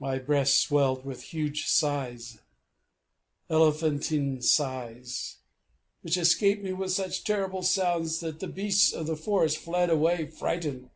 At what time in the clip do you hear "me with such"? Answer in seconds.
6.64-7.24